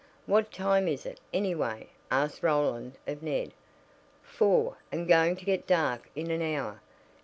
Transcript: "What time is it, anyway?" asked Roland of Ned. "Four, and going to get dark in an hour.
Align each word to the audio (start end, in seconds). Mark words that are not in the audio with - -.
"What 0.25 0.51
time 0.51 0.87
is 0.87 1.05
it, 1.05 1.19
anyway?" 1.31 1.89
asked 2.09 2.41
Roland 2.41 2.97
of 3.05 3.21
Ned. 3.21 3.53
"Four, 4.23 4.77
and 4.91 5.07
going 5.07 5.35
to 5.35 5.45
get 5.45 5.67
dark 5.67 6.09
in 6.15 6.31
an 6.31 6.41
hour. 6.41 6.81